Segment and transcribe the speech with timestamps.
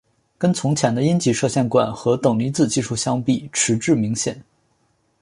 [0.35, 4.43] 跟从前的阴极射线管和等离子技术相比迟滞明显。